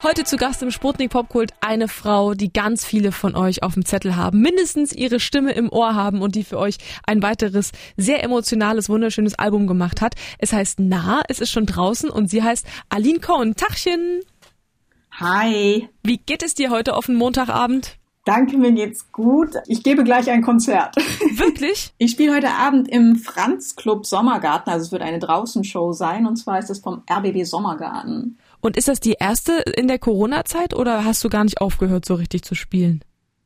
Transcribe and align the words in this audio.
Heute 0.00 0.22
zu 0.22 0.36
Gast 0.36 0.62
im 0.62 0.70
Sputnik 0.70 1.10
Popkult 1.10 1.54
eine 1.60 1.88
Frau, 1.88 2.34
die 2.34 2.52
ganz 2.52 2.84
viele 2.84 3.10
von 3.10 3.34
euch 3.34 3.64
auf 3.64 3.74
dem 3.74 3.84
Zettel 3.84 4.14
haben, 4.14 4.40
mindestens 4.40 4.92
ihre 4.92 5.18
Stimme 5.18 5.50
im 5.50 5.72
Ohr 5.72 5.96
haben 5.96 6.22
und 6.22 6.36
die 6.36 6.44
für 6.44 6.56
euch 6.56 6.76
ein 7.04 7.20
weiteres 7.20 7.72
sehr 7.96 8.22
emotionales, 8.22 8.88
wunderschönes 8.88 9.36
Album 9.40 9.66
gemacht 9.66 10.00
hat. 10.00 10.14
Es 10.38 10.52
heißt 10.52 10.78
Nah, 10.78 11.22
es 11.26 11.40
ist 11.40 11.50
schon 11.50 11.66
draußen 11.66 12.10
und 12.10 12.30
sie 12.30 12.44
heißt 12.44 12.64
Aline 12.88 13.18
Cohn. 13.18 13.56
Tachchen! 13.56 14.20
Hi! 15.18 15.88
Wie 16.04 16.18
geht 16.18 16.44
es 16.44 16.54
dir 16.54 16.70
heute 16.70 16.94
auf 16.94 17.06
den 17.06 17.16
Montagabend? 17.16 17.98
Danke, 18.24 18.56
mir 18.56 18.70
geht's 18.70 19.10
gut. 19.10 19.56
Ich 19.66 19.82
gebe 19.82 20.04
gleich 20.04 20.30
ein 20.30 20.42
Konzert. 20.42 20.94
Wirklich? 20.94 21.92
Ich 21.98 22.12
spiele 22.12 22.36
heute 22.36 22.50
Abend 22.50 22.86
im 22.88 23.16
Franz 23.16 23.74
Club 23.74 24.06
Sommergarten, 24.06 24.72
also 24.72 24.84
es 24.84 24.92
wird 24.92 25.02
eine 25.02 25.18
Draußenshow 25.18 25.92
sein 25.92 26.24
und 26.26 26.36
zwar 26.36 26.60
ist 26.60 26.70
es 26.70 26.78
vom 26.78 27.02
RBB 27.10 27.42
Sommergarten. 27.42 28.38
Und 28.60 28.76
ist 28.76 28.88
das 28.88 29.00
die 29.00 29.16
erste 29.18 29.52
in 29.76 29.88
der 29.88 29.98
Corona-Zeit 29.98 30.74
oder 30.74 31.04
hast 31.04 31.22
du 31.24 31.28
gar 31.28 31.44
nicht 31.44 31.60
aufgehört, 31.60 32.04
so 32.04 32.14
richtig 32.14 32.42
zu 32.42 32.54
spielen? 32.54 33.02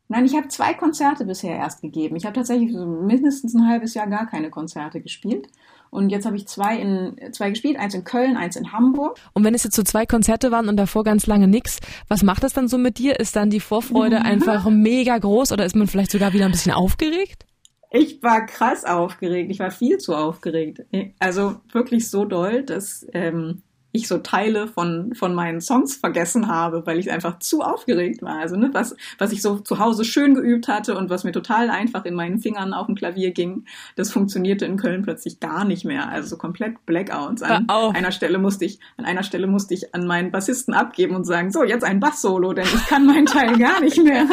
Nein, 0.09 0.27
ich 0.27 0.34
habe 0.34 0.48
zwei 0.48 0.75
Konzerte 0.75 1.25
bisher 1.25 1.57
erst 1.57 1.80
gegeben. 1.80 2.16
Ich 2.16 2.25
habe 2.25 2.34
tatsächlich 2.34 2.73
so 2.73 2.84
mindestens 2.84 3.55
ein 3.55 3.67
halbes 3.67 3.95
Jahr 3.95 4.06
gar 4.06 4.27
keine 4.27 4.51
Konzerte 4.51 5.01
gespielt. 5.01 5.48
Und 5.89 6.11
jetzt 6.11 6.25
habe 6.25 6.37
ich 6.37 6.48
zwei 6.48 6.79
in 6.79 7.17
zwei 7.33 7.51
gespielt, 7.51 7.79
eins 7.79 7.95
in 7.95 8.05
Köln, 8.05 8.37
eins 8.37 8.56
in 8.56 8.73
Hamburg. 8.73 9.19
Und 9.34 9.45
wenn 9.45 9.55
es 9.55 9.65
jetzt 9.65 9.77
so 9.77 9.83
zwei 9.83 10.06
Konzerte 10.06 10.51
waren 10.51 10.69
und 10.69 10.77
davor 10.77 11.05
ganz 11.05 11.27
lange 11.27 11.48
nix, 11.48 11.81
was 12.09 12.23
macht 12.23 12.42
das 12.42 12.55
dann 12.55 12.69
so 12.69 12.79
mit 12.79 12.98
dir? 12.98 13.20
Ist 13.20 13.37
dann 13.37 13.51
die 13.51 13.61
Vorfreude 13.61 14.20
einfach 14.23 14.69
mega 14.70 15.17
groß 15.17 15.53
oder 15.53 15.65
ist 15.65 15.77
man 15.77 15.87
vielleicht 15.87 16.11
sogar 16.11 16.33
wieder 16.33 16.47
ein 16.47 16.51
bisschen 16.51 16.73
aufgeregt? 16.73 17.47
Ich 17.91 18.23
war 18.23 18.47
krass 18.47 18.87
aufgeregt. 18.87 19.51
Ich 19.51 19.59
war 19.59 19.70
viel 19.70 19.98
zu 19.98 20.15
aufgeregt. 20.15 20.83
Also 21.19 21.56
wirklich 21.73 22.09
so 22.09 22.25
doll, 22.25 22.62
dass 22.62 23.06
ähm, 23.12 23.62
ich 23.92 24.09
so 24.09 24.19
Teile 24.19 24.69
von, 24.69 25.14
von 25.14 25.34
meinen 25.34 25.60
Songs 25.60 25.96
vergessen 25.96 26.48
habe, 26.48 26.87
weil 26.87 26.98
ich 26.98 27.10
einfach 27.10 27.38
zu 27.38 27.60
aufgeregt 27.60 28.23
war. 28.23 28.38
Also, 28.38 28.56
ne, 28.56 28.70
was, 28.73 28.96
was 29.19 29.33
ich 29.33 29.42
so 29.42 29.59
zu 29.59 29.78
Hause 29.78 30.05
schön 30.05 30.34
geübt 30.34 30.67
hatte 30.69 30.97
und 30.97 31.11
was 31.11 31.25
mir 31.25 31.33
total 31.33 31.70
einfach 31.70 32.05
in 32.05 32.14
meinen 32.14 32.39
Fingern 32.39 32.72
auf 32.72 32.86
dem 32.86 32.94
Klavier 32.94 33.33
ging, 33.33 33.67
das 33.97 34.11
funktionierte 34.11 34.64
in 34.64 34.77
Köln 34.77 35.02
plötzlich 35.02 35.41
gar 35.41 35.64
nicht 35.64 35.84
mehr. 35.84 36.08
Also 36.08 36.28
so 36.28 36.36
komplett 36.39 36.84
Blackouts. 36.86 37.42
An 37.42 37.69
einer 37.69 38.12
Stelle 38.12 38.39
musste 38.39 38.64
ich, 38.64 38.80
an 38.97 39.05
einer 39.05 39.22
Stelle 39.22 39.47
musste 39.47 39.75
ich 39.75 39.95
an 39.95 40.06
meinen 40.06 40.30
Bassisten 40.30 40.74
abgeben 40.74 41.14
und 41.14 41.24
sagen, 41.24 41.52
so, 41.52 41.62
jetzt 41.62 41.84
ein 41.84 42.00
Bass-Solo, 42.00 42.55
denn 42.55 42.67
ich 42.67 42.86
kann 42.86 43.06
meinen 43.06 43.27
Teil 43.27 43.58
gar 43.58 43.80
nicht 43.80 44.02
mehr. 44.02 44.27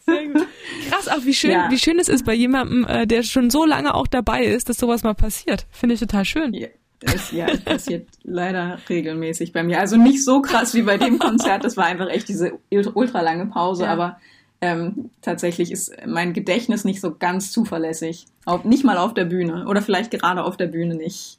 Sehr 0.00 0.26
gut. 0.26 0.46
Krass, 0.90 1.08
auch 1.08 1.24
wie 1.24 1.34
schön, 1.34 1.52
ja. 1.52 1.70
wie 1.70 1.78
schön 1.78 1.98
es 1.98 2.08
ist 2.08 2.24
bei 2.24 2.34
jemandem, 2.34 2.84
äh, 2.84 3.06
der 3.06 3.22
schon 3.22 3.50
so 3.50 3.64
lange 3.64 3.94
auch 3.94 4.06
dabei 4.06 4.44
ist, 4.44 4.68
dass 4.68 4.78
sowas 4.78 5.02
mal 5.02 5.14
passiert. 5.14 5.66
Finde 5.70 5.94
ich 5.94 6.00
total 6.00 6.24
schön. 6.24 6.52
Ja. 6.52 6.68
Das, 7.00 7.30
ja, 7.30 7.46
das 7.46 7.60
passiert 7.60 8.08
leider 8.22 8.78
regelmäßig 8.88 9.52
bei 9.52 9.62
mir. 9.62 9.80
Also 9.80 9.96
nicht 9.96 10.24
so 10.24 10.40
krass 10.40 10.74
wie 10.74 10.82
bei 10.82 10.96
dem 10.96 11.18
Konzert. 11.18 11.64
Das 11.64 11.76
war 11.76 11.84
einfach 11.84 12.08
echt 12.08 12.28
diese 12.28 12.58
ultra 12.70 13.20
lange 13.20 13.46
Pause. 13.46 13.84
Ja. 13.84 13.92
Aber 13.92 14.18
ähm, 14.60 15.10
tatsächlich 15.20 15.70
ist 15.70 15.92
mein 16.06 16.32
Gedächtnis 16.32 16.84
nicht 16.84 17.00
so 17.00 17.14
ganz 17.14 17.52
zuverlässig. 17.52 18.26
Auf, 18.46 18.64
nicht 18.64 18.84
mal 18.84 18.96
auf 18.96 19.12
der 19.12 19.26
Bühne. 19.26 19.66
Oder 19.66 19.82
vielleicht 19.82 20.10
gerade 20.10 20.42
auf 20.42 20.56
der 20.56 20.68
Bühne 20.68 20.94
nicht. 20.94 21.38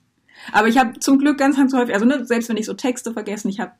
Aber 0.51 0.67
ich 0.67 0.77
habe 0.77 0.99
zum 0.99 1.17
Glück 1.17 1.37
ganz, 1.37 1.57
ganz 1.57 1.73
häufig, 1.73 1.95
also 1.95 2.05
ne, 2.05 2.25
selbst 2.25 2.49
wenn 2.49 2.57
ich 2.57 2.65
so 2.65 2.73
Texte 2.73 3.11
vergessen, 3.11 3.49
ich 3.49 3.59
habe 3.59 3.71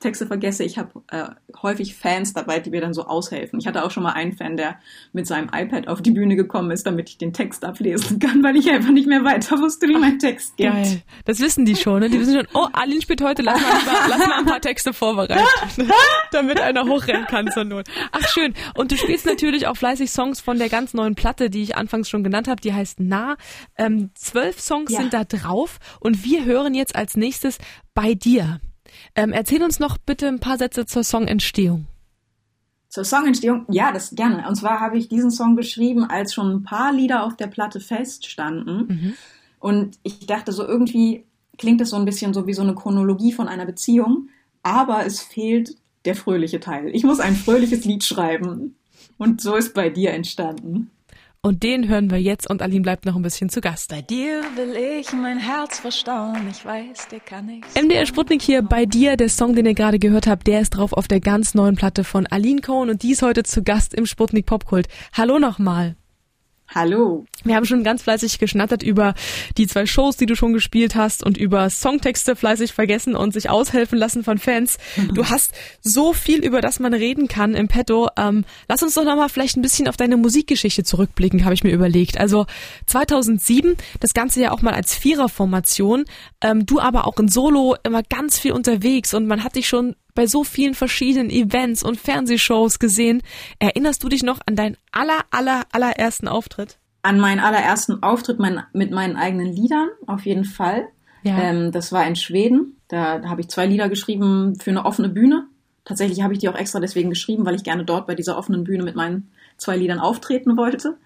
Texte 0.00 0.26
vergesse. 0.26 0.64
Ich 0.64 0.78
habe 0.78 1.02
äh, 1.10 1.24
häufig 1.62 1.96
Fans 1.96 2.32
dabei, 2.32 2.60
die 2.60 2.70
mir 2.70 2.80
dann 2.80 2.94
so 2.94 3.06
aushelfen. 3.06 3.58
Ich 3.58 3.66
hatte 3.66 3.84
auch 3.84 3.90
schon 3.90 4.04
mal 4.04 4.12
einen 4.12 4.32
Fan, 4.32 4.56
der 4.56 4.78
mit 5.12 5.26
seinem 5.26 5.50
iPad 5.52 5.88
auf 5.88 6.02
die 6.02 6.12
Bühne 6.12 6.36
gekommen 6.36 6.70
ist, 6.70 6.86
damit 6.86 7.08
ich 7.10 7.18
den 7.18 7.32
Text 7.32 7.64
ablesen 7.64 8.18
kann, 8.20 8.42
weil 8.42 8.56
ich 8.56 8.70
einfach 8.70 8.90
nicht 8.90 9.08
mehr 9.08 9.24
weiter 9.24 9.58
wusste, 9.58 9.88
wie 9.88 9.98
mein 9.98 10.18
Text 10.18 10.56
geht. 10.56 10.72
Geil. 10.72 11.02
Das 11.24 11.40
wissen 11.40 11.64
die 11.64 11.74
schon, 11.74 12.00
ne? 12.00 12.10
Die 12.10 12.20
wissen 12.20 12.34
schon, 12.34 12.46
oh, 12.54 12.68
Aline 12.72 13.02
spielt 13.02 13.22
heute, 13.22 13.42
lass 13.42 13.60
mal, 13.60 13.70
lass 14.08 14.18
mal 14.18 14.38
ein 14.38 14.46
paar 14.46 14.60
Texte 14.60 14.92
vorbereiten, 14.92 15.44
damit 16.32 16.60
einer 16.60 16.84
hochrennen 16.84 17.26
kann 17.26 17.50
zur 17.50 17.64
Not. 17.64 17.86
Ach, 18.12 18.28
schön. 18.28 18.54
Und 18.74 18.92
du 18.92 18.96
spielst 18.96 19.26
natürlich 19.26 19.66
auch 19.66 19.76
fleißig 19.76 20.10
Songs 20.10 20.40
von 20.40 20.58
der 20.58 20.68
ganz 20.68 20.94
neuen 20.94 21.16
Platte, 21.16 21.50
die 21.50 21.62
ich 21.62 21.76
anfangs 21.76 22.08
schon 22.08 22.22
genannt 22.22 22.48
habe, 22.48 22.60
die 22.60 22.72
heißt 22.72 23.00
Nah. 23.00 23.36
Ähm, 23.76 24.10
zwölf 24.14 24.60
Songs 24.60 24.92
ja. 24.92 25.00
sind 25.00 25.12
da 25.12 25.24
drauf 25.24 25.78
und 26.00 26.24
wir 26.24 26.44
hören 26.44 26.74
jetzt 26.74 26.94
als 26.94 27.16
nächstes 27.16 27.58
bei 27.94 28.14
dir. 28.14 28.60
Ähm, 29.14 29.32
erzähl 29.32 29.62
uns 29.62 29.78
noch 29.78 29.98
bitte 29.98 30.28
ein 30.28 30.40
paar 30.40 30.58
Sätze 30.58 30.86
zur 30.86 31.04
Songentstehung. 31.04 31.86
Zur 32.88 33.04
Songentstehung, 33.04 33.66
ja, 33.68 33.92
das 33.92 34.14
gerne. 34.14 34.48
Und 34.48 34.54
zwar 34.56 34.80
habe 34.80 34.96
ich 34.96 35.08
diesen 35.08 35.30
Song 35.30 35.56
geschrieben, 35.56 36.04
als 36.04 36.32
schon 36.32 36.50
ein 36.50 36.62
paar 36.62 36.92
Lieder 36.92 37.24
auf 37.24 37.36
der 37.36 37.48
Platte 37.48 37.80
feststanden. 37.80 38.86
Mhm. 38.88 39.14
Und 39.58 39.98
ich 40.02 40.26
dachte 40.26 40.52
so 40.52 40.66
irgendwie 40.66 41.24
klingt 41.58 41.80
das 41.80 41.90
so 41.90 41.96
ein 41.96 42.04
bisschen 42.04 42.32
so 42.32 42.46
wie 42.46 42.54
so 42.54 42.62
eine 42.62 42.74
Chronologie 42.74 43.32
von 43.32 43.48
einer 43.48 43.66
Beziehung, 43.66 44.28
aber 44.62 45.04
es 45.04 45.20
fehlt 45.20 45.76
der 46.04 46.14
fröhliche 46.14 46.60
Teil. 46.60 46.94
Ich 46.94 47.04
muss 47.04 47.20
ein 47.20 47.36
fröhliches 47.36 47.84
Lied 47.84 48.04
schreiben. 48.04 48.76
Und 49.18 49.40
so 49.40 49.56
ist 49.56 49.74
bei 49.74 49.90
dir 49.90 50.12
entstanden. 50.12 50.90
Und 51.48 51.62
den 51.62 51.88
hören 51.88 52.10
wir 52.10 52.20
jetzt 52.20 52.50
und 52.50 52.60
Aline 52.60 52.82
bleibt 52.82 53.06
noch 53.06 53.16
ein 53.16 53.22
bisschen 53.22 53.48
zu 53.48 53.62
Gast. 53.62 53.88
Bei 53.88 54.02
dir 54.02 54.42
will 54.54 54.76
ich 55.00 55.14
mein 55.14 55.38
Herz 55.38 55.78
verstauen, 55.78 56.46
ich 56.50 56.62
weiß, 56.62 57.08
dir 57.08 57.20
kann 57.20 57.48
ich. 57.48 57.82
MDR 57.82 58.04
Sputnik 58.04 58.42
hier 58.42 58.60
bei 58.60 58.84
dir, 58.84 59.16
der 59.16 59.30
Song, 59.30 59.54
den 59.54 59.64
ihr 59.64 59.72
gerade 59.72 59.98
gehört 59.98 60.26
habt, 60.26 60.46
der 60.46 60.60
ist 60.60 60.76
drauf 60.76 60.92
auf 60.92 61.08
der 61.08 61.20
ganz 61.20 61.54
neuen 61.54 61.74
Platte 61.74 62.04
von 62.04 62.26
Aline 62.26 62.60
Cohn 62.60 62.90
und 62.90 63.02
die 63.02 63.12
ist 63.12 63.22
heute 63.22 63.44
zu 63.44 63.62
Gast 63.62 63.94
im 63.94 64.04
Sputnik 64.04 64.44
Popkult. 64.44 64.88
Hallo 65.14 65.38
nochmal. 65.38 65.96
Hallo. 66.74 67.24
Wir 67.44 67.56
haben 67.56 67.64
schon 67.64 67.82
ganz 67.82 68.02
fleißig 68.02 68.38
geschnattert 68.38 68.82
über 68.82 69.14
die 69.56 69.66
zwei 69.66 69.86
Shows, 69.86 70.18
die 70.18 70.26
du 70.26 70.36
schon 70.36 70.52
gespielt 70.52 70.96
hast 70.96 71.24
und 71.24 71.38
über 71.38 71.70
Songtexte 71.70 72.36
fleißig 72.36 72.74
vergessen 72.74 73.16
und 73.16 73.32
sich 73.32 73.48
aushelfen 73.48 73.98
lassen 73.98 74.22
von 74.22 74.36
Fans. 74.36 74.76
Mhm. 74.96 75.14
Du 75.14 75.24
hast 75.24 75.52
so 75.80 76.12
viel, 76.12 76.44
über 76.44 76.60
das 76.60 76.78
man 76.78 76.92
reden 76.92 77.26
kann 77.26 77.54
im 77.54 77.68
Petto. 77.68 78.08
Ähm, 78.18 78.44
lass 78.68 78.82
uns 78.82 78.94
doch 78.94 79.04
nochmal 79.04 79.30
vielleicht 79.30 79.56
ein 79.56 79.62
bisschen 79.62 79.88
auf 79.88 79.96
deine 79.96 80.18
Musikgeschichte 80.18 80.84
zurückblicken, 80.84 81.44
habe 81.44 81.54
ich 81.54 81.64
mir 81.64 81.72
überlegt. 81.72 82.20
Also 82.20 82.44
2007, 82.86 83.76
das 84.00 84.12
Ganze 84.12 84.42
ja 84.42 84.52
auch 84.52 84.60
mal 84.60 84.74
als 84.74 84.94
Viererformation. 84.94 86.04
Ähm, 86.42 86.66
du 86.66 86.80
aber 86.80 87.06
auch 87.06 87.18
in 87.18 87.28
Solo 87.28 87.76
immer 87.82 88.02
ganz 88.02 88.38
viel 88.38 88.52
unterwegs 88.52 89.14
und 89.14 89.26
man 89.26 89.42
hat 89.42 89.56
dich 89.56 89.68
schon 89.68 89.96
bei 90.18 90.26
so 90.26 90.42
vielen 90.42 90.74
verschiedenen 90.74 91.30
Events 91.30 91.84
und 91.84 91.96
Fernsehshows 91.96 92.80
gesehen. 92.80 93.22
Erinnerst 93.60 94.02
du 94.02 94.08
dich 94.08 94.24
noch 94.24 94.40
an 94.46 94.56
deinen 94.56 94.76
aller, 94.90 95.20
aller, 95.30 95.62
allerersten 95.70 96.26
Auftritt? 96.26 96.76
An 97.02 97.20
meinen 97.20 97.38
allerersten 97.38 98.02
Auftritt 98.02 98.40
mein, 98.40 98.64
mit 98.72 98.90
meinen 98.90 99.14
eigenen 99.14 99.52
Liedern, 99.52 99.90
auf 100.08 100.26
jeden 100.26 100.42
Fall. 100.42 100.88
Ja. 101.22 101.38
Ähm, 101.38 101.70
das 101.70 101.92
war 101.92 102.04
in 102.04 102.16
Schweden. 102.16 102.80
Da, 102.88 103.20
da 103.20 103.28
habe 103.28 103.42
ich 103.42 103.48
zwei 103.48 103.66
Lieder 103.66 103.88
geschrieben 103.88 104.56
für 104.60 104.70
eine 104.70 104.84
offene 104.84 105.08
Bühne. 105.08 105.46
Tatsächlich 105.84 106.20
habe 106.20 106.32
ich 106.32 106.40
die 106.40 106.48
auch 106.48 106.58
extra 106.58 106.80
deswegen 106.80 107.10
geschrieben, 107.10 107.46
weil 107.46 107.54
ich 107.54 107.62
gerne 107.62 107.84
dort 107.84 108.08
bei 108.08 108.16
dieser 108.16 108.36
offenen 108.36 108.64
Bühne 108.64 108.82
mit 108.82 108.96
meinen 108.96 109.30
zwei 109.56 109.76
Liedern 109.76 110.00
auftreten 110.00 110.56
wollte. 110.56 110.96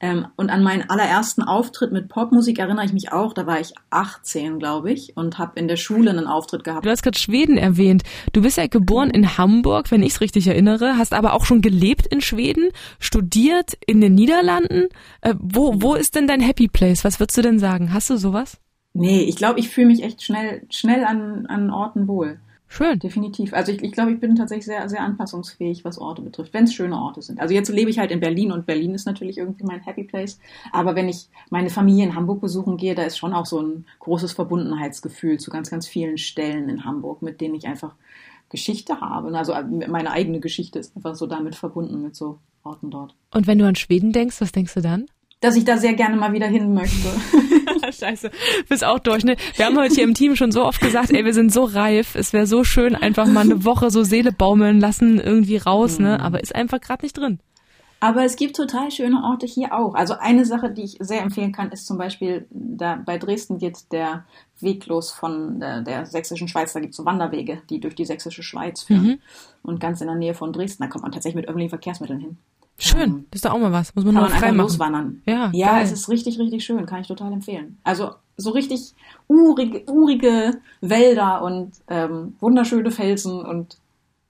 Ähm, 0.00 0.26
und 0.36 0.50
an 0.50 0.62
meinen 0.62 0.90
allerersten 0.90 1.42
Auftritt 1.42 1.92
mit 1.92 2.08
Popmusik 2.08 2.58
erinnere 2.58 2.84
ich 2.84 2.92
mich 2.92 3.12
auch. 3.12 3.32
Da 3.32 3.46
war 3.46 3.60
ich 3.60 3.72
18, 3.90 4.58
glaube 4.58 4.92
ich, 4.92 5.16
und 5.16 5.38
habe 5.38 5.58
in 5.58 5.68
der 5.68 5.76
Schule 5.76 6.10
einen 6.10 6.26
Auftritt 6.26 6.64
gehabt. 6.64 6.84
Du 6.84 6.90
hast 6.90 7.02
gerade 7.02 7.18
Schweden 7.18 7.56
erwähnt. 7.56 8.02
Du 8.32 8.42
bist 8.42 8.56
ja 8.56 8.66
geboren 8.66 9.10
in 9.10 9.38
Hamburg, 9.38 9.90
wenn 9.90 10.02
ich 10.02 10.14
es 10.14 10.20
richtig 10.20 10.46
erinnere, 10.46 10.98
hast 10.98 11.14
aber 11.14 11.32
auch 11.32 11.44
schon 11.44 11.62
gelebt 11.62 12.06
in 12.06 12.20
Schweden, 12.20 12.70
studiert 12.98 13.78
in 13.86 14.00
den 14.00 14.14
Niederlanden. 14.14 14.88
Äh, 15.20 15.34
wo, 15.38 15.80
wo 15.80 15.94
ist 15.94 16.16
denn 16.16 16.26
dein 16.26 16.40
Happy 16.40 16.68
Place? 16.68 17.04
Was 17.04 17.20
würdest 17.20 17.38
du 17.38 17.42
denn 17.42 17.58
sagen? 17.58 17.92
Hast 17.92 18.10
du 18.10 18.16
sowas? 18.16 18.58
Nee, 18.94 19.22
ich 19.22 19.36
glaube, 19.36 19.58
ich 19.58 19.68
fühle 19.70 19.88
mich 19.88 20.02
echt 20.02 20.22
schnell, 20.22 20.66
schnell 20.70 21.04
an, 21.04 21.46
an 21.46 21.70
Orten 21.70 22.06
wohl. 22.06 22.38
Schön. 22.74 22.98
Definitiv. 22.98 23.54
Also 23.54 23.70
ich, 23.70 23.84
ich 23.84 23.92
glaube, 23.92 24.12
ich 24.12 24.18
bin 24.18 24.34
tatsächlich 24.34 24.64
sehr, 24.64 24.88
sehr 24.88 25.00
anpassungsfähig, 25.00 25.84
was 25.84 25.96
Orte 25.96 26.22
betrifft, 26.22 26.52
wenn 26.52 26.64
es 26.64 26.74
schöne 26.74 26.98
Orte 26.98 27.22
sind. 27.22 27.38
Also 27.38 27.54
jetzt 27.54 27.68
lebe 27.68 27.88
ich 27.88 28.00
halt 28.00 28.10
in 28.10 28.18
Berlin 28.18 28.50
und 28.50 28.66
Berlin 28.66 28.94
ist 28.94 29.06
natürlich 29.06 29.38
irgendwie 29.38 29.62
mein 29.62 29.78
Happy 29.78 30.02
Place. 30.02 30.40
Aber 30.72 30.96
wenn 30.96 31.08
ich 31.08 31.28
meine 31.50 31.70
Familie 31.70 32.02
in 32.02 32.16
Hamburg 32.16 32.40
besuchen 32.40 32.76
gehe, 32.76 32.96
da 32.96 33.04
ist 33.04 33.16
schon 33.16 33.32
auch 33.32 33.46
so 33.46 33.62
ein 33.62 33.86
großes 34.00 34.32
Verbundenheitsgefühl 34.32 35.38
zu 35.38 35.52
ganz, 35.52 35.70
ganz 35.70 35.86
vielen 35.86 36.18
Stellen 36.18 36.68
in 36.68 36.84
Hamburg, 36.84 37.22
mit 37.22 37.40
denen 37.40 37.54
ich 37.54 37.68
einfach 37.68 37.94
Geschichte 38.48 39.00
habe. 39.00 39.38
Also 39.38 39.52
äh, 39.52 39.62
meine 39.62 40.10
eigene 40.10 40.40
Geschichte 40.40 40.80
ist 40.80 40.96
einfach 40.96 41.14
so 41.14 41.28
damit 41.28 41.54
verbunden 41.54 42.02
mit 42.02 42.16
so 42.16 42.40
Orten 42.64 42.90
dort. 42.90 43.14
Und 43.32 43.46
wenn 43.46 43.58
du 43.58 43.68
an 43.68 43.76
Schweden 43.76 44.10
denkst, 44.10 44.40
was 44.40 44.50
denkst 44.50 44.74
du 44.74 44.80
dann? 44.80 45.06
Dass 45.44 45.56
ich 45.56 45.64
da 45.66 45.76
sehr 45.76 45.92
gerne 45.92 46.16
mal 46.16 46.32
wieder 46.32 46.46
hin 46.46 46.72
möchte. 46.72 47.08
Scheiße, 47.92 48.30
bist 48.66 48.82
auch 48.82 48.98
durch, 48.98 49.24
ne? 49.24 49.36
Wir 49.56 49.66
haben 49.66 49.76
heute 49.76 49.94
hier 49.94 50.04
im 50.04 50.14
Team 50.14 50.36
schon 50.36 50.50
so 50.50 50.64
oft 50.64 50.80
gesagt, 50.80 51.10
ey, 51.10 51.22
wir 51.22 51.34
sind 51.34 51.52
so 51.52 51.64
reif, 51.64 52.14
es 52.14 52.32
wäre 52.32 52.46
so 52.46 52.64
schön, 52.64 52.94
einfach 52.94 53.26
mal 53.26 53.42
eine 53.42 53.62
Woche 53.62 53.90
so 53.90 54.04
Seele 54.04 54.32
baumeln 54.32 54.80
lassen, 54.80 55.20
irgendwie 55.20 55.58
raus, 55.58 55.98
ne? 55.98 56.16
Mhm. 56.18 56.24
Aber 56.24 56.42
ist 56.42 56.54
einfach 56.54 56.80
gerade 56.80 57.04
nicht 57.04 57.18
drin. 57.18 57.40
Aber 58.00 58.24
es 58.24 58.36
gibt 58.36 58.56
total 58.56 58.90
schöne 58.90 59.22
Orte 59.22 59.46
hier 59.46 59.74
auch. 59.74 59.94
Also 59.94 60.14
eine 60.18 60.46
Sache, 60.46 60.70
die 60.70 60.82
ich 60.82 60.96
sehr 61.00 61.22
empfehlen 61.22 61.52
kann, 61.52 61.72
ist 61.72 61.86
zum 61.86 61.98
Beispiel, 61.98 62.46
da 62.50 62.96
bei 62.96 63.18
Dresden 63.18 63.58
geht 63.58 63.92
der 63.92 64.24
Weg 64.60 64.86
los 64.86 65.10
von 65.10 65.60
der, 65.60 65.82
der 65.82 66.06
sächsischen 66.06 66.48
Schweiz. 66.48 66.72
Da 66.72 66.80
gibt 66.80 66.92
es 66.92 66.96
so 66.96 67.04
Wanderwege, 67.04 67.62
die 67.70 67.80
durch 67.80 67.94
die 67.94 68.04
sächsische 68.04 68.42
Schweiz 68.42 68.82
führen. 68.82 69.06
Mhm. 69.06 69.18
Und 69.62 69.80
ganz 69.80 70.00
in 70.00 70.06
der 70.06 70.16
Nähe 70.16 70.34
von 70.34 70.52
Dresden, 70.52 70.82
da 70.82 70.88
kommt 70.88 71.02
man 71.02 71.12
tatsächlich 71.12 71.36
mit 71.36 71.48
öffentlichen 71.48 71.70
Verkehrsmitteln 71.70 72.20
hin. 72.20 72.38
Schön, 72.76 73.00
ähm, 73.00 73.26
das 73.30 73.38
ist 73.38 73.44
doch 73.44 73.52
auch 73.52 73.58
mal 73.58 73.72
was. 73.72 73.94
Muss 73.94 74.04
man 74.04 74.14
nur 74.14 74.28
frei 74.28 74.52
machen. 74.52 74.58
loswandern. 74.58 75.22
Ja, 75.26 75.50
ja 75.52 75.72
geil. 75.72 75.84
es 75.84 75.92
ist 75.92 76.08
richtig, 76.08 76.38
richtig 76.38 76.64
schön. 76.64 76.84
Kann 76.86 77.00
ich 77.00 77.08
total 77.08 77.32
empfehlen. 77.32 77.78
Also 77.84 78.14
so 78.36 78.50
richtig 78.50 78.94
urige, 79.28 79.84
urige 79.90 80.60
Wälder 80.80 81.42
und 81.42 81.72
ähm, 81.88 82.34
wunderschöne 82.40 82.90
Felsen 82.90 83.44
und 83.44 83.78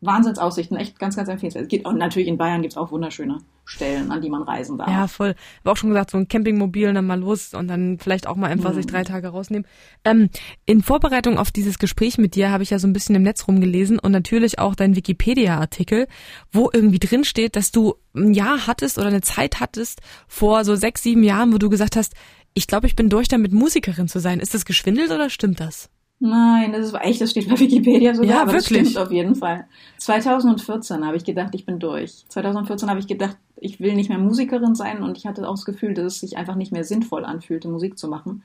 Wahnsinnsaussichten, 0.05 0.77
echt 0.77 0.99
ganz, 0.99 1.17
ganz 1.17 1.29
empfehlenswert. 1.29 1.65
Es 1.65 1.69
geht, 1.69 1.87
und 1.87 1.99
natürlich 1.99 2.29
in 2.29 2.37
Bayern 2.37 2.62
gibt's 2.62 2.77
auch 2.77 2.91
wunderschöne 2.91 3.39
Stellen, 3.65 4.11
an 4.11 4.21
die 4.21 4.29
man 4.29 4.43
reisen 4.43 4.77
darf. 4.77 4.89
Ja, 4.89 5.06
voll. 5.09 5.35
War 5.62 5.73
auch 5.73 5.77
schon 5.77 5.91
gesagt, 5.91 6.11
so 6.11 6.19
ein 6.19 6.29
Campingmobil 6.29 6.93
dann 6.93 7.06
mal 7.06 7.19
los 7.19 7.55
und 7.55 7.69
dann 7.69 7.99
vielleicht 7.99 8.27
auch 8.27 8.37
mal 8.37 8.51
einfach 8.51 8.73
mhm. 8.73 8.77
sich 8.77 8.87
drei 8.87 9.05
Tage 9.05 9.29
rausnehmen. 9.29 9.67
Ähm, 10.05 10.29
in 10.67 10.83
Vorbereitung 10.83 11.39
auf 11.39 11.51
dieses 11.51 11.79
Gespräch 11.79 12.19
mit 12.19 12.35
dir 12.35 12.51
habe 12.51 12.62
ich 12.62 12.71
ja 12.71 12.79
so 12.79 12.87
ein 12.87 12.93
bisschen 12.93 13.15
im 13.15 13.23
Netz 13.23 13.49
rumgelesen 13.49 13.99
und 13.99 14.12
natürlich 14.12 14.59
auch 14.59 14.75
dein 14.75 14.97
Wikipedia-Artikel, 14.97 16.06
wo 16.53 16.71
irgendwie 16.73 16.99
drin 16.99 17.25
steht, 17.25 17.56
dass 17.56 17.71
du 17.71 17.95
ein 18.15 18.35
Jahr 18.35 18.67
hattest 18.67 18.99
oder 18.99 19.09
eine 19.09 19.23
Zeit 19.23 19.61
hattest 19.61 20.01
vor 20.29 20.65
so 20.65 20.77
sechs, 20.77 21.03
sieben 21.03 21.23
Jahren, 21.23 21.53
wo 21.53 21.59
du 21.59 21.71
gesagt 21.71 21.97
hast, 21.97 22.15
ich 22.55 22.67
glaube, 22.67 22.87
ich 22.87 22.97
bin 22.97 23.09
durch 23.09 23.29
damit, 23.29 23.53
Musikerin 23.53 24.09
zu 24.09 24.21
sein. 24.21 24.41
Ist 24.41 24.55
das 24.55 24.65
geschwindelt 24.65 25.11
oder 25.11 25.29
stimmt 25.29 25.61
das? 25.61 25.91
Nein, 26.20 26.72
das 26.72 26.87
ist 26.87 26.94
echt, 26.94 27.20
das 27.20 27.32
steht 27.32 27.49
bei 27.49 27.58
Wikipedia 27.58 28.14
sogar, 28.14 28.31
ja, 28.31 28.43
aber 28.43 28.52
wirklich? 28.52 28.82
das 28.82 28.90
stimmt 28.90 29.06
auf 29.06 29.12
jeden 29.12 29.34
Fall. 29.34 29.66
2014 29.99 31.05
habe 31.05 31.16
ich 31.16 31.25
gedacht, 31.25 31.55
ich 31.55 31.66
bin 31.66 31.78
durch. 31.78 32.25
2014 32.28 32.88
habe 32.88 33.00
ich 33.00 33.06
gedacht, 33.06 33.37
ich 33.56 33.81
will 33.81 33.94
nicht 33.94 34.08
mehr 34.08 34.19
Musikerin 34.19 34.75
sein 34.75 35.02
und 35.02 35.19
ich 35.19 35.26
hatte 35.26 35.46
auch 35.49 35.55
das 35.55 35.64
Gefühl, 35.64 35.94
dass 35.94 36.06
es 36.06 36.20
sich 36.20 36.37
einfach 36.37 36.55
nicht 36.55 36.72
mehr 36.72 36.84
sinnvoll 36.84 37.25
anfühlte, 37.25 37.69
Musik 37.69 37.99
zu 37.99 38.08
machen. 38.08 38.43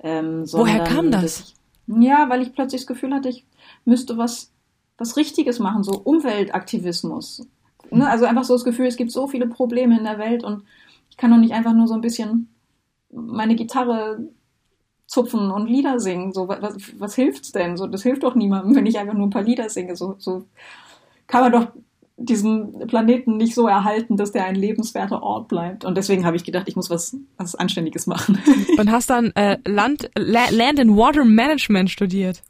Ähm, 0.00 0.44
Woher 0.52 0.84
kam 0.84 1.10
das? 1.10 1.40
Ich, 1.40 1.54
ja, 2.02 2.28
weil 2.28 2.42
ich 2.42 2.52
plötzlich 2.52 2.82
das 2.82 2.86
Gefühl 2.86 3.12
hatte, 3.12 3.28
ich 3.28 3.44
müsste 3.84 4.16
was, 4.16 4.52
was 4.96 5.16
Richtiges 5.16 5.58
machen, 5.58 5.82
so 5.82 5.92
Umweltaktivismus. 5.98 7.46
Ne? 7.90 8.08
Also 8.08 8.26
einfach 8.26 8.44
so 8.44 8.54
das 8.54 8.64
Gefühl, 8.64 8.86
es 8.86 8.96
gibt 8.96 9.10
so 9.10 9.26
viele 9.26 9.46
Probleme 9.46 9.98
in 9.98 10.04
der 10.04 10.18
Welt 10.18 10.44
und 10.44 10.62
ich 11.10 11.16
kann 11.16 11.30
doch 11.30 11.38
nicht 11.38 11.52
einfach 11.52 11.72
nur 11.72 11.88
so 11.88 11.94
ein 11.94 12.00
bisschen 12.00 12.48
meine 13.10 13.56
Gitarre 13.56 14.28
zupfen 15.08 15.50
und 15.50 15.66
Lieder 15.66 15.98
singen. 15.98 16.32
So, 16.32 16.46
was, 16.46 16.76
was 16.98 17.14
hilft's 17.16 17.50
denn? 17.50 17.76
So, 17.76 17.86
das 17.86 18.02
hilft 18.02 18.22
doch 18.22 18.36
niemandem, 18.36 18.76
wenn 18.76 18.86
ich 18.86 18.98
einfach 18.98 19.14
nur 19.14 19.26
ein 19.26 19.30
paar 19.30 19.42
Lieder 19.42 19.68
singe. 19.68 19.96
So, 19.96 20.14
so 20.18 20.44
kann 21.26 21.42
man 21.42 21.52
doch 21.52 21.68
diesen 22.18 22.86
Planeten 22.88 23.36
nicht 23.36 23.54
so 23.54 23.66
erhalten, 23.66 24.16
dass 24.16 24.32
der 24.32 24.44
ein 24.44 24.56
lebenswerter 24.56 25.22
Ort 25.22 25.48
bleibt. 25.48 25.84
Und 25.84 25.96
deswegen 25.96 26.26
habe 26.26 26.36
ich 26.36 26.44
gedacht, 26.44 26.68
ich 26.68 26.76
muss 26.76 26.90
was, 26.90 27.16
was 27.36 27.54
Anständiges 27.54 28.06
machen. 28.06 28.38
Und 28.78 28.90
hast 28.90 29.08
dann 29.08 29.30
äh, 29.34 29.56
Land, 29.66 30.10
Land 30.16 30.80
and 30.80 30.96
Water 30.96 31.24
Management 31.24 31.90
studiert. 31.90 32.42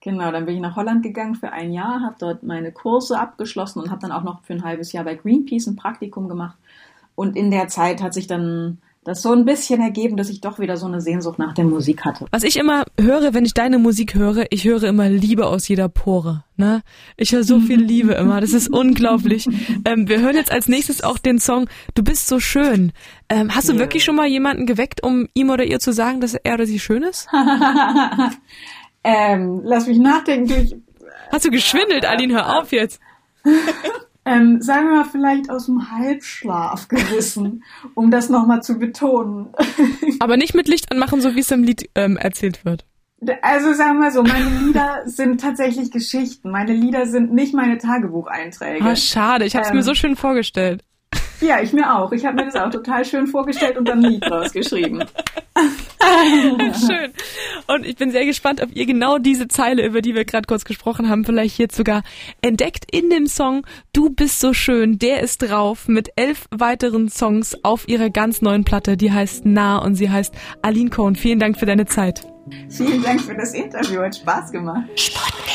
Genau, 0.00 0.32
dann 0.32 0.44
bin 0.44 0.56
ich 0.56 0.60
nach 0.60 0.74
Holland 0.74 1.04
gegangen 1.04 1.36
für 1.36 1.52
ein 1.52 1.72
Jahr, 1.72 2.00
habe 2.00 2.16
dort 2.18 2.42
meine 2.42 2.72
Kurse 2.72 3.18
abgeschlossen 3.18 3.78
und 3.80 3.90
habe 3.90 4.00
dann 4.00 4.10
auch 4.10 4.24
noch 4.24 4.42
für 4.42 4.52
ein 4.52 4.64
halbes 4.64 4.92
Jahr 4.92 5.04
bei 5.04 5.14
Greenpeace 5.14 5.68
ein 5.68 5.76
Praktikum 5.76 6.28
gemacht. 6.28 6.58
Und 7.14 7.36
in 7.36 7.52
der 7.52 7.68
Zeit 7.68 8.02
hat 8.02 8.12
sich 8.12 8.26
dann 8.26 8.78
das 9.04 9.20
so 9.20 9.32
ein 9.32 9.44
bisschen 9.44 9.80
ergeben, 9.80 10.16
dass 10.16 10.28
ich 10.28 10.40
doch 10.40 10.60
wieder 10.60 10.76
so 10.76 10.86
eine 10.86 11.00
Sehnsucht 11.00 11.38
nach 11.38 11.54
der 11.54 11.64
Musik 11.64 12.04
hatte. 12.04 12.26
Was 12.30 12.44
ich 12.44 12.56
immer 12.56 12.84
höre, 13.00 13.34
wenn 13.34 13.44
ich 13.44 13.52
deine 13.52 13.78
Musik 13.78 14.14
höre, 14.14 14.46
ich 14.50 14.64
höre 14.64 14.84
immer 14.84 15.08
Liebe 15.08 15.46
aus 15.46 15.66
jeder 15.66 15.88
Pore. 15.88 16.44
Ne? 16.56 16.82
Ich 17.16 17.32
höre 17.32 17.42
so 17.42 17.58
viel 17.58 17.80
Liebe 17.82 18.12
immer, 18.12 18.40
das 18.40 18.52
ist 18.52 18.68
unglaublich. 18.68 19.48
Ähm, 19.84 20.08
wir 20.08 20.20
hören 20.20 20.36
jetzt 20.36 20.52
als 20.52 20.68
nächstes 20.68 21.02
auch 21.02 21.18
den 21.18 21.38
Song 21.38 21.68
Du 21.94 22.04
bist 22.04 22.28
so 22.28 22.38
schön. 22.38 22.92
Ähm, 23.28 23.54
hast 23.54 23.68
du 23.68 23.72
yeah. 23.72 23.80
wirklich 23.80 24.04
schon 24.04 24.14
mal 24.14 24.28
jemanden 24.28 24.66
geweckt, 24.66 25.02
um 25.02 25.28
ihm 25.34 25.50
oder 25.50 25.64
ihr 25.64 25.80
zu 25.80 25.92
sagen, 25.92 26.20
dass 26.20 26.34
er 26.34 26.54
oder 26.54 26.66
sie 26.66 26.78
schön 26.78 27.02
ist? 27.02 27.26
ähm, 29.04 29.62
lass 29.64 29.86
mich 29.86 29.98
nachdenken. 29.98 30.84
Hast 31.32 31.44
du 31.44 31.50
geschwindelt, 31.50 32.04
Aline? 32.04 32.34
Hör 32.34 32.60
auf 32.60 32.70
jetzt. 32.70 33.00
ähm, 34.24 34.60
sagen 34.62 34.88
wir 34.88 34.96
mal, 34.96 35.04
vielleicht 35.04 35.50
aus 35.50 35.66
dem 35.66 35.90
Halbschlaf 35.90 36.88
gerissen, 36.88 37.64
um 37.94 38.10
das 38.10 38.28
nochmal 38.28 38.62
zu 38.62 38.78
betonen. 38.78 39.48
Aber 40.20 40.36
nicht 40.36 40.54
mit 40.54 40.68
Licht 40.68 40.92
anmachen, 40.92 41.20
so 41.20 41.34
wie 41.34 41.40
es 41.40 41.50
im 41.50 41.64
Lied 41.64 41.90
ähm, 41.94 42.16
erzählt 42.16 42.64
wird. 42.64 42.84
Also 43.40 43.72
sagen 43.72 44.00
wir 44.00 44.10
so, 44.10 44.22
meine 44.22 44.48
Lieder 44.48 45.02
sind 45.06 45.40
tatsächlich 45.40 45.90
Geschichten. 45.90 46.50
Meine 46.50 46.72
Lieder 46.72 47.06
sind 47.06 47.32
nicht 47.32 47.54
meine 47.54 47.78
Tagebucheinträge. 47.78 48.84
Ah, 48.84 48.96
schade, 48.96 49.44
ich 49.44 49.54
habe 49.54 49.64
es 49.64 49.70
ähm, 49.70 49.76
mir 49.76 49.82
so 49.82 49.94
schön 49.94 50.16
vorgestellt. 50.16 50.82
Ja, 51.40 51.60
ich 51.60 51.72
mir 51.72 51.96
auch. 51.96 52.12
Ich 52.12 52.24
habe 52.24 52.36
mir 52.36 52.44
das 52.44 52.54
auch 52.54 52.70
total 52.70 53.04
schön 53.04 53.26
vorgestellt 53.26 53.76
und 53.76 53.88
dann 53.88 54.04
ein 54.04 54.12
Lied 54.12 54.30
rausgeschrieben. 54.30 55.04
schön. 56.86 57.12
Und 57.66 57.86
ich 57.86 57.96
bin 57.96 58.10
sehr 58.10 58.26
gespannt, 58.26 58.60
ob 58.62 58.74
ihr 58.74 58.86
genau 58.86 59.18
diese 59.18 59.48
Zeile, 59.48 59.84
über 59.84 60.02
die 60.02 60.14
wir 60.14 60.24
gerade 60.24 60.46
kurz 60.46 60.64
gesprochen 60.64 61.08
haben, 61.08 61.24
vielleicht 61.24 61.58
jetzt 61.58 61.76
sogar 61.76 62.02
entdeckt 62.40 62.84
in 62.90 63.10
dem 63.10 63.26
Song 63.26 63.66
Du 63.92 64.10
bist 64.10 64.40
so 64.40 64.52
schön. 64.52 64.98
Der 64.98 65.20
ist 65.20 65.42
drauf 65.42 65.88
mit 65.88 66.10
elf 66.16 66.46
weiteren 66.50 67.08
Songs 67.08 67.56
auf 67.62 67.88
ihrer 67.88 68.10
ganz 68.10 68.42
neuen 68.42 68.64
Platte. 68.64 68.96
Die 68.96 69.12
heißt 69.12 69.44
Nah 69.44 69.78
und 69.78 69.94
sie 69.94 70.10
heißt 70.10 70.34
Aline 70.62 70.90
Cohn. 70.90 71.16
Vielen 71.16 71.38
Dank 71.38 71.58
für 71.58 71.66
deine 71.66 71.86
Zeit. 71.86 72.26
Vielen 72.68 73.02
Dank 73.02 73.20
für 73.20 73.34
das 73.34 73.54
Interview. 73.54 74.00
Hat 74.00 74.16
Spaß 74.16 74.50
gemacht. 74.50 74.84
Zimmer 74.96 75.51